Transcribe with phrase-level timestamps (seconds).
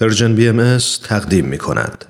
[0.00, 0.78] پرژن بی ام
[1.08, 2.04] تقدیم می کند.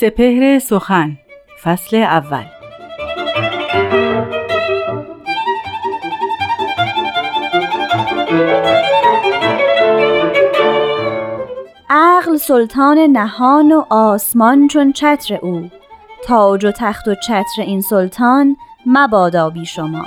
[0.00, 1.18] سپهر سخن
[1.62, 2.51] فصل اول
[12.32, 15.70] عقل سلطان نهان و آسمان چون چتر او.
[16.24, 18.56] تاج و تخت و چتر این سلطان
[18.86, 20.04] مبادا بی شما.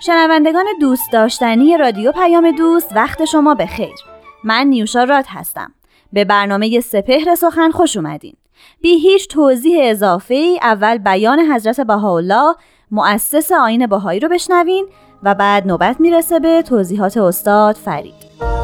[0.00, 3.94] شنوندگان دوست داشتنی رادیو پیام دوست وقت شما به خیر
[4.44, 5.72] من نیوشا راد هستم.
[6.12, 8.36] به برنامه سپهر سخن خوش اومدین.
[8.80, 12.54] بی هیچ توضیح اضافه ای اول بیان حضرت بهاءالله
[12.90, 14.86] مؤسس آین بهایی رو بشنوین
[15.22, 18.61] و بعد نوبت می‌رسه به توضیحات استاد فرید.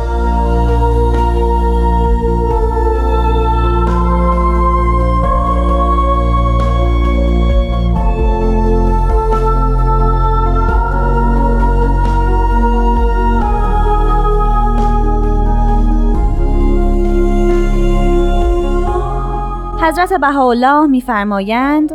[19.99, 21.93] حضرت بهاءالله میفرمایند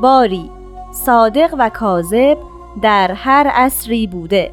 [0.00, 0.50] باری
[0.92, 2.38] صادق و کاذب
[2.82, 4.50] در هر عصری بوده.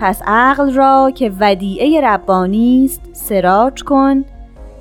[0.00, 4.24] پس عقل را که ودیعه ربانی است سراج کن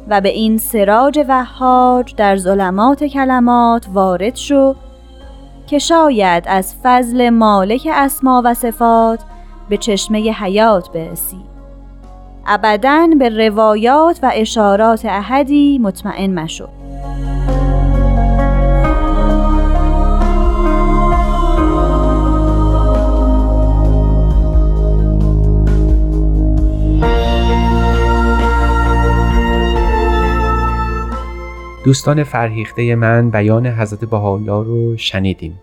[0.07, 4.75] و به این سراج وهاج در ظلمات کلمات وارد شو
[5.67, 9.19] که شاید از فضل مالک اسما و صفات
[9.69, 11.41] به چشمه حیات برسی.
[12.47, 16.82] ابدا به روایات و اشارات احدی مطمئن مشو.
[31.85, 35.59] دوستان فرهیخته من بیان حضرت بهاءالله رو شنیدیم.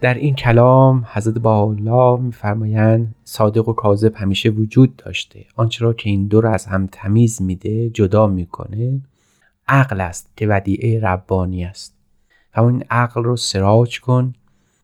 [0.00, 5.44] در این کلام حضرت بهاءالله میفرمایند صادق و کاذب همیشه وجود داشته.
[5.56, 9.00] آنچه را که این دو را از هم تمیز میده جدا می‌کنه.
[9.68, 11.94] عقل است که ودیعه ربانی است.
[12.56, 14.34] و اون عقل رو سراج کن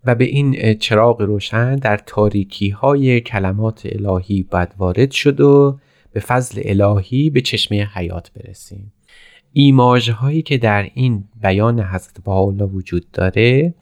[0.05, 4.47] و به این چراغ روشن در تاریکی های کلمات الهی
[4.79, 5.79] باید شد و
[6.13, 8.93] به فضل الهی به چشمه حیات برسیم.
[9.53, 13.75] ایماژ هایی که در این بیان حضرت بهاءالله وجود داره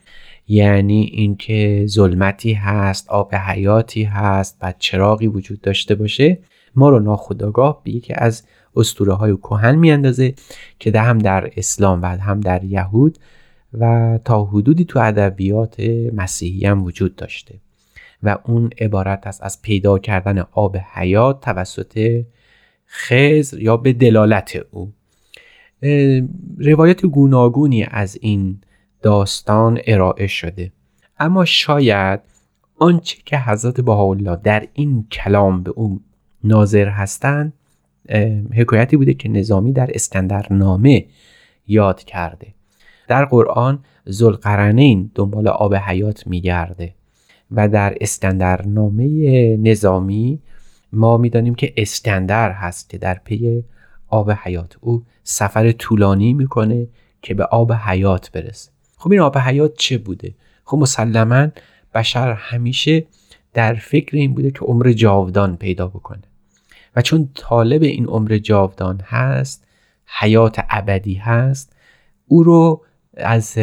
[0.48, 6.38] یعنی اینکه ظلمتی هست آب حیاتی هست و چراغی وجود داشته باشه
[6.74, 8.44] ما رو ناخودآگاه به یکی از
[8.76, 10.34] اسطوره های کهن میاندازه
[10.78, 13.18] که ده هم در اسلام و هم در یهود
[13.72, 15.80] و تا حدودی تو ادبیات
[16.12, 17.54] مسیحی هم وجود داشته.
[18.22, 22.24] و اون عبارت است از پیدا کردن آب حیات توسط
[22.86, 24.92] خزر یا به دلالت او.
[26.58, 28.60] روایت گوناگونی از این
[29.02, 30.72] داستان ارائه شده.
[31.18, 32.20] اما شاید
[32.78, 36.00] آنچه که حضرت بهاءالله در این کلام به اون
[36.44, 37.52] ناظر هستند
[38.52, 39.90] حکایتی بوده که نظامی در
[40.50, 41.06] نامه
[41.66, 42.46] یاد کرده.
[43.08, 46.94] در قرآن زلقرنین دنبال آب حیات میگرده
[47.50, 47.94] و در
[48.66, 50.38] نامه نظامی
[50.92, 53.64] ما می‌دانیم که اسکندر هست که در پی
[54.08, 54.76] آب حیات.
[54.80, 56.88] او سفر طولانی می‌کنه
[57.22, 58.70] که به آب حیات برسه.
[58.96, 60.34] خب این آب حیات چه بوده؟
[60.64, 61.48] خب مسلما
[61.94, 63.06] بشر همیشه
[63.54, 66.22] در فکر این بوده که عمر جاودان پیدا بکنه.
[66.96, 69.66] و چون طالب این عمر جاودان هست
[70.06, 71.72] حیات ابدی هست
[72.26, 72.84] او رو
[73.16, 73.58] از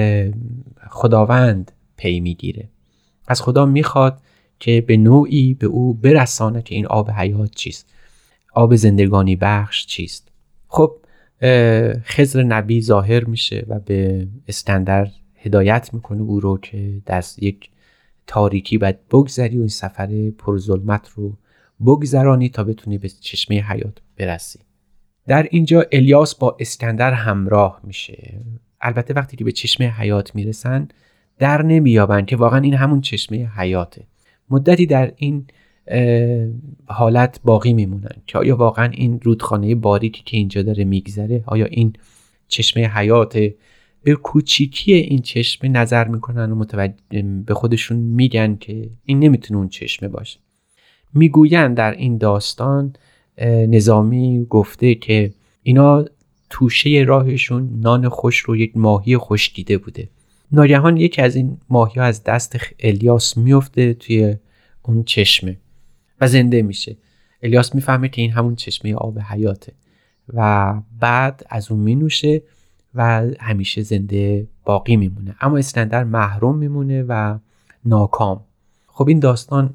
[0.89, 2.69] خداوند پی می‌گیره.
[3.27, 4.21] از خدا می‌خواد
[4.59, 7.89] که به نوعی به او برسانه که این آب حیات چیست.
[8.53, 10.31] آب زندگانی بخش چیست.
[10.73, 10.97] خب
[12.03, 17.69] خزر نبی ظاهر میشه و به استندر هدایت می‌کنه او رو که دست یک
[18.27, 21.37] تاریکی باید بگذری و این سفر پر ظلمت رو
[21.85, 24.59] بگذرانی تا بتونی به چشمه حیات برسی.
[25.27, 28.41] در اینجا الیاس با اسکندر همراه میشه.
[28.81, 30.87] البته وقتی که به چشمه حیات می‌رسن
[31.39, 34.07] در نمییابن که واقعا این همون چشمه حیاته.
[34.49, 35.47] مدتی در این
[36.85, 38.15] حالت باقی میمونن.
[38.27, 41.93] که آیا واقعا این رودخانه باریکی که اینجا داره میگذره آیا این
[42.47, 43.37] چشمه حیات
[44.03, 49.69] به کوچیکی این چشمه نظر می‌کنن و متوجه به خودشون میگن که این نمی‌تونه اون
[49.69, 50.39] چشمه باشه.
[51.13, 52.93] می‌گوین در این داستان
[53.67, 55.33] نظامی گفته که
[55.63, 56.05] اینا
[56.49, 60.09] توشه راهشون نان خوش رو یک ماهی خوش دیده بوده.
[60.51, 64.35] ناگهان یکی از این ماهی ها از دست الیاس میفته توی
[64.83, 65.57] اون چشمه.
[66.23, 66.97] و زنده میشه.
[67.41, 69.73] الیاس می‌فهمه که این همون چشمه آب حیاته
[70.33, 72.41] و بعد از اون مینوشه
[72.95, 75.35] و همیشه زنده باقی میمونه.
[75.41, 77.37] اما اسکندر محروم میمونه و
[77.85, 78.41] ناکام.
[78.87, 79.73] خب این داستان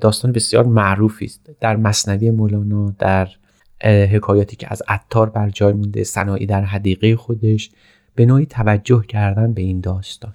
[0.00, 1.50] داستان بسیار معروفی است.
[1.60, 3.28] در مصنوی مولانا در
[3.84, 7.70] حکایاتی که از عطار بر جای مونده صناعی در حدیقه خودش
[8.14, 10.34] به نوعی توجه کردن به این داستان.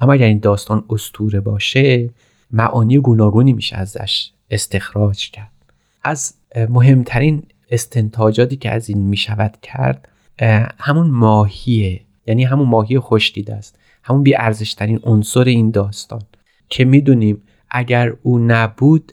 [0.00, 2.10] اما اگر این داستان استوره باشه
[2.50, 4.30] معانی گوناگونی میشه ازش.
[4.50, 5.52] استخراج کرد.
[6.04, 6.34] از
[6.68, 10.08] مهمترین استنتاجاتی که از این می‌شود کرد
[10.78, 12.00] همون ماهیه.
[12.26, 16.22] یعنی همون ماهی خوشدیده است همون بی ارزشترین عنصر این داستان.
[16.68, 19.12] که می‌دونیم اگر او نبود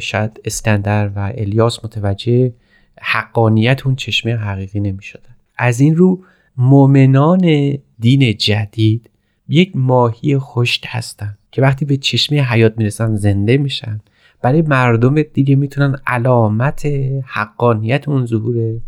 [0.00, 2.52] شاید اسکندر و الیاس متوجه
[3.00, 5.36] حقانیت اون چشمه حقیقی نمی شدن.
[5.58, 6.24] از این رو
[6.56, 9.10] مؤمنان دین جدید
[9.48, 14.00] یک ماهی خشک هستند که وقتی به چشمه حیات می‌رسن زنده میشن.
[14.44, 16.86] برای مردم دیگه می‌تونن علامت
[17.26, 18.80] حقانیت اون ظهور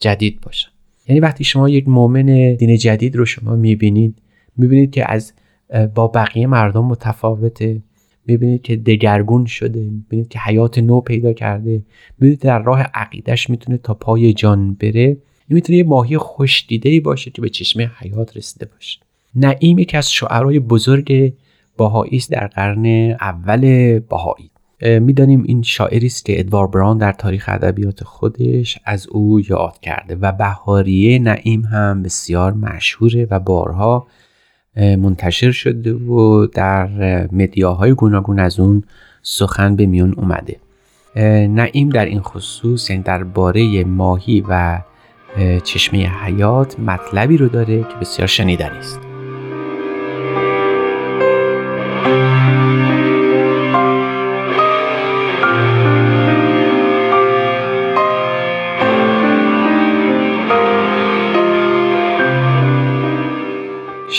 [0.00, 0.68] جدید باشن.
[1.08, 4.18] یعنی وقتی شما یک مؤمن دین جدید رو شما می‌بینید
[4.56, 5.32] می‌بینید که از
[5.94, 7.82] با بقیه مردم متفاوته
[8.26, 11.82] می‌بینید که دگرگون شده می‌بینید که حیات نو پیدا کرده
[12.18, 15.00] می‌بینید در راه عقیدش می‌تونه تا پای جان بره.
[15.00, 15.16] این
[15.48, 19.00] می‌تونه یه ماهی خوش دیده باشه که به چشمه حیات رسیده باشه.
[19.34, 21.32] نعیم یکی از شعرهای بزرگ
[21.76, 22.86] باهایی در قرن
[23.20, 24.50] اول باهایی
[24.82, 30.16] می‌دانیم این شاعری است که ادوار براون در تاریخ ادبیات خودش از او یاد کرده
[30.20, 34.06] و بهاریه نعیم هم بسیار مشهوره و بارها
[34.76, 36.88] منتشر شده و در
[37.32, 38.84] مدیاهای گوناگون از اون
[39.22, 40.56] سخن به میون اومده.
[41.48, 44.80] نعیم در این خصوص یعنی درباره ماهی و
[45.64, 49.11] چشمه حیات مطلبی رو داره که بسیار شنیدنی است.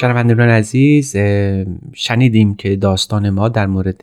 [0.04, 1.16] شنوندگان عزیز
[1.94, 4.02] شنیدیم که داستان ما در مورد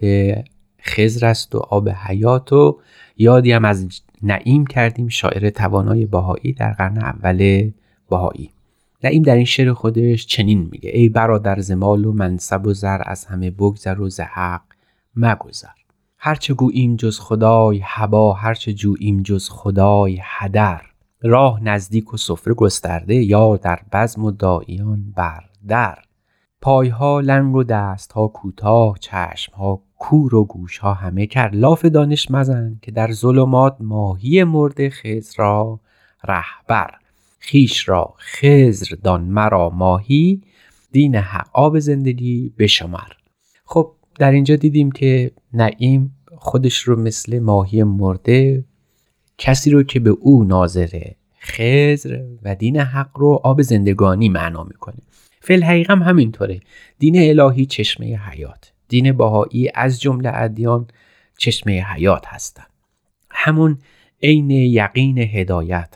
[0.83, 2.79] خزر است و آب حیات و
[3.17, 7.71] یادی هم از نعیم کردیم شاعر توانای باهایی در قرن اول
[8.09, 8.51] باهایی
[9.05, 13.25] نعیم در این شعر خودش چنین میگه ای برادر زمال و منصب و زر از
[13.25, 14.63] همه بگذر و زحق
[15.17, 15.69] مگذر.
[16.19, 20.83] هرچه گوییم جز خدای هوا هرچه جوییم جز خدای هدر.
[21.23, 25.99] راه نزدیک و سفره گسترده یا در بزم و داییان بر در.
[26.61, 31.57] پایها لنگ و دستها کوتاه چشمها کور و گوشها همه کرد.
[31.57, 35.81] لاف دانش مزن که در ظلمات ماهی مرده خزر را
[36.25, 36.91] رهبر.
[37.39, 40.43] خیش را خزر دان مرا ماهی
[40.93, 43.09] دین حق آب زندگی بشمر.
[43.65, 48.65] خب در اینجا دیدیم که نعیم خودش رو مثل ماهی مرده
[49.41, 54.99] کسی رو که به او ناظره خزر و دین حق رو آب زندگانی معنا می‌کنه.
[55.41, 56.61] فل حقیقم همینطوره.
[56.99, 58.73] دین الهی چشمه حیات.
[58.89, 60.87] دین باهایی از جمله ادیان
[61.39, 62.67] چشمه حیات هستند.
[63.31, 63.79] همون
[64.23, 65.95] عین یقین هدایت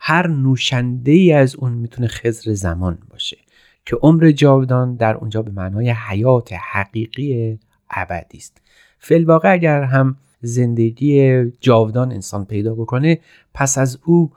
[0.00, 3.38] هر نوشنده ای از اون می‌تونه خزر زمان باشه
[3.86, 7.58] که عمر جاودان در اونجا به معنای حیات حقیقی
[7.90, 8.62] ابدی است.
[8.98, 13.18] فلواقع اگر هم زندگی جاودان انسان پیدا بکنه
[13.54, 14.30] پس از او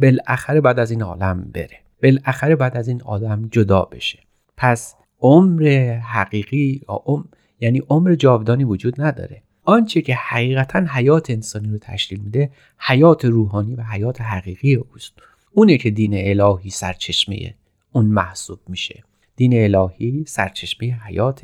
[0.00, 1.78] بالاخره بعد از این عالم بره.
[2.02, 4.18] بالاخره بعد از این آدم جدا بشه.
[4.56, 7.24] پس عمر حقیقی عمر
[7.60, 9.42] یعنی عمر جاودانی وجود نداره.
[9.64, 15.12] آنچه که حقیقتا حیات انسانی رو تشکیل میده حیات روحانی و حیات حقیقی اوست.
[15.52, 17.54] اونه که دین الهی سرچشمه
[17.92, 19.02] اون محسوب میشه.
[19.36, 21.42] دین الهی سرچشمه حیات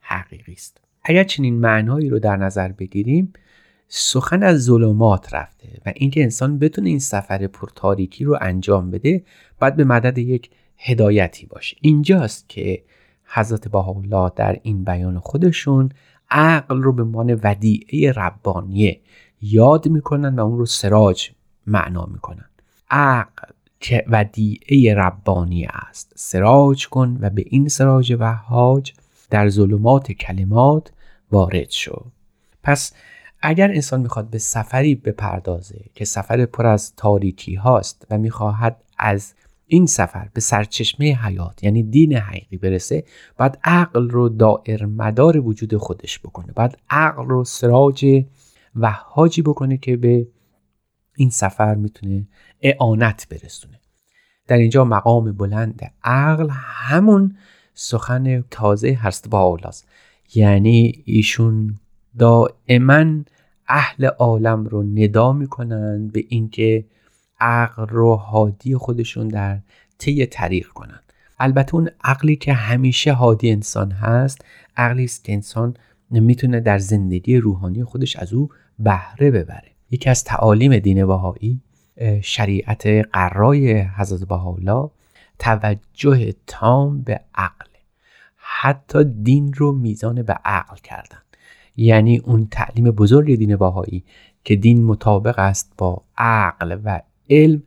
[0.00, 0.80] حقیقی است.
[1.04, 3.32] اگر چنین معنایی رو در نظر بگیریم
[3.88, 9.24] سخن از ظلمات رفته و اینکه انسان بتونه این سفر پرتاریکی رو انجام بده
[9.60, 11.76] باید به مدد یک هدایتی باشه.
[11.80, 12.82] اینجاست که
[13.24, 15.88] حضرت بهاءالله در این بیان خودشون
[16.30, 19.00] عقل رو به عنوان ودیعه ربانیه
[19.42, 21.30] یاد می‌کنن و اون رو سراج
[21.66, 22.48] معنا می‌کنن.
[22.90, 23.48] عقل
[23.80, 26.12] که ودیعه ربانی است.
[26.16, 28.92] سراج کن و به این سراج وهاج
[29.32, 30.92] در ظلمات کلمات
[31.30, 32.04] وارد شو.
[32.62, 32.92] پس
[33.42, 39.34] اگر انسان می‌خواد به سفری بپردازه که سفر پر از تاریکی هاست و می‌خواهد از
[39.66, 43.04] این سفر به سرچشمه حیات یعنی دین حقیقی برسه
[43.38, 46.52] باید عقل رو دائر مدار وجود خودش بکنه.
[46.52, 48.24] باید عقل رو سراج
[48.76, 50.28] و حاجی بکنه که به
[51.16, 52.28] این سفر می‌تونه
[52.60, 53.80] اعانت برسونه.
[54.46, 57.36] در اینجا مقام بلند عقل همون
[57.74, 59.88] سخن تازه هست با اولاست.
[60.34, 61.78] یعنی ایشون
[62.18, 63.04] دائما
[63.68, 66.84] اهل عالم رو ندا می‌کنن به اینکه
[67.40, 69.58] عقل رو هادی خودشون در
[69.98, 71.00] طی طریق کنن.
[71.38, 74.44] البته اون عقلی که همیشه هادی انسان هست
[74.76, 75.74] عقلی است که انسان
[76.10, 78.48] می‌تونه در زندگی روحانی خودش از او
[78.78, 79.68] بهره ببره.
[79.90, 81.60] یکی از تعالیم دین بهایی
[82.22, 84.90] شریعت قرای حضرت بهاءالله
[85.42, 87.66] توجه تام به عقل.
[88.36, 91.18] حتی دین رو میزان به عقل کردن.
[91.76, 94.04] یعنی اون تعلیم بزرگ دین باهایی
[94.44, 97.62] که دین مطابق است با عقل و علم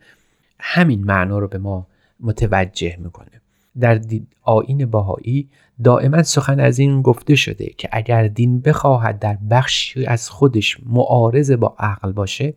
[0.59, 1.87] همین معنا رو به ما
[2.19, 3.41] متوجه می‌کنه.
[3.79, 4.01] در
[4.41, 5.49] آین باهایی
[5.83, 11.51] دائما سخن از این گفته شده که اگر دین بخواهد در بخشی از خودش معارض
[11.51, 12.53] با عقل باشه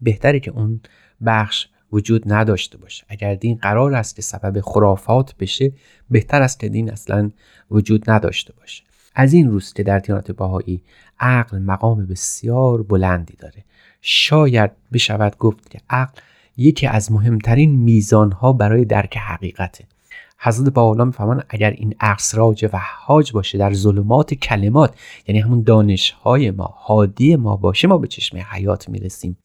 [0.00, 0.80] بهتره که اون
[1.26, 3.04] بخش وجود نداشته باشه.
[3.08, 5.72] اگر دین قرار است که سبب خرافات بشه
[6.10, 7.30] بهتر است که دین اصلا
[7.70, 8.82] وجود نداشته باشه.
[9.14, 10.82] از این روز که در دیانت باهایی
[11.20, 13.64] عقل مقام بسیار بلندی داره.
[14.00, 16.20] شاید بشود گفت که عقل
[16.56, 19.84] یکی از مهمترین میزانها برای درک حقیقته.
[20.38, 24.94] حضرت باولا میفهمان اگر این اقصراج و حاج باشه در ظلمات کلمات
[25.28, 29.36] یعنی همون دانشهای ما حادی ما باشه ما به چشم حیات می‌رسیم.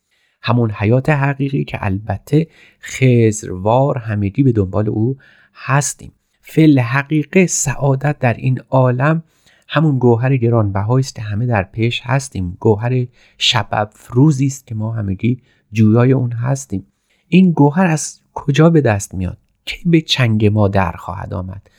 [0.48, 2.48] همون حیات حقیقی که البته
[2.82, 5.18] خزروار همگی به دنبال او
[5.54, 6.12] هستیم.
[6.42, 9.24] فل حقیقه سعادت در این عالم
[9.68, 12.58] همون گوهر گرانبهایی است که همه در پیش هستیم.
[12.60, 13.06] گوهر
[13.38, 16.86] شبب فروزی است که ما همگی جویای اون هستیم.
[17.28, 21.70] این گوهر از کجا به دست میاد؟ کی به چنگ ما در خواهد آمد؟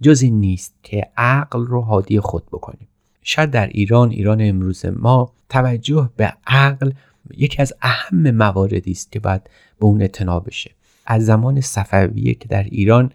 [0.00, 2.88] جز این نیست که عقل رو حادی خود بکنیم.
[3.22, 6.92] شاید در ایران ایران امروز ما توجه به عقل
[7.36, 9.42] یکی از اهم مواردی است که باید
[9.80, 10.70] به اون اعتنا بشه.
[11.06, 13.12] از زمان صفویه که در ایران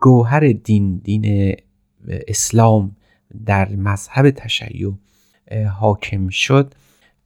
[0.00, 1.56] گوهر دین دین
[2.08, 2.96] اسلام
[3.46, 4.92] در مذهب تشیع
[5.80, 6.74] حاکم شد.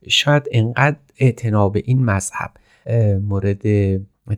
[0.09, 2.51] شاید انقدر اعتنا به این مذهب
[3.23, 3.63] مورد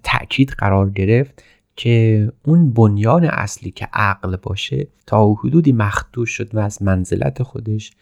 [0.02, 1.42] تاکید قرار گرفت
[1.76, 7.92] که اون بنیان اصلی که عقل باشه تا حدودی مخدوش شد و از منزلت خودش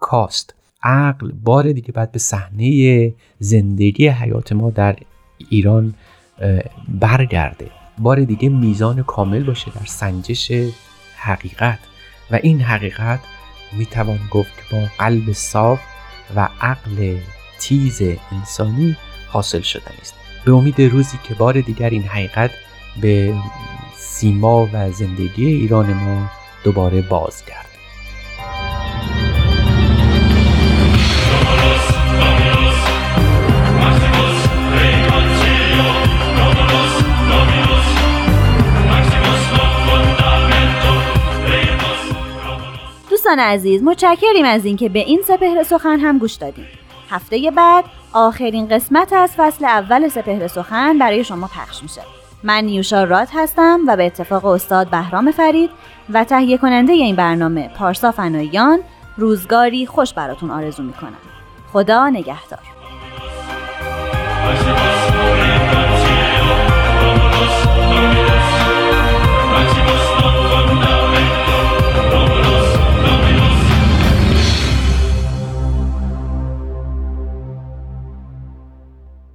[0.00, 0.54] کاست.
[0.82, 4.96] عقل بار دیگه باید به صحنه زندگی حیات ما در
[5.48, 5.94] ایران
[6.88, 7.70] برگرده.
[7.98, 10.52] بار دیگه میزان کامل باشه در سنجش
[11.16, 11.78] حقیقت.
[12.30, 13.20] و این حقیقت
[13.72, 15.80] می‌توان گفت که با قلب صاف
[16.36, 17.16] و عقل
[17.60, 18.96] تیز انسانی
[19.28, 20.14] حاصل شدن است.
[20.44, 22.50] به امید روزی که بار دیگر این حقیقت
[23.00, 23.34] به
[23.96, 26.30] سیما و زندگی ایران ما
[26.64, 27.71] دوباره بازگرد.
[43.32, 46.66] دوستان عزیز متشکریم از اینکه به این سپهر سخن هم گوش دادیم
[47.10, 52.00] هفته بعد آخرین قسمت از فصل اول سپهر سخن برای شما پخش میشه.
[52.42, 55.70] من نیوشا راد هستم و به اتفاق استاد بهرام فرید
[56.12, 58.78] و تهیه کننده این برنامه پارسا فنایان
[59.16, 61.18] روزگاری خوش براتون آرزو می‌کنم.
[61.72, 62.60] خدا نگهدار.